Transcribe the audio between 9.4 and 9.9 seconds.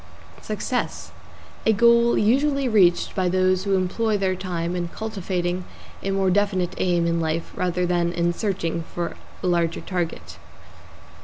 a larger